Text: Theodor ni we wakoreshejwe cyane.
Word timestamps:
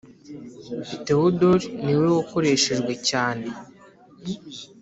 Theodor 1.05 1.61
ni 1.83 1.93
we 1.99 2.07
wakoreshejwe 2.15 2.93
cyane. 3.09 3.47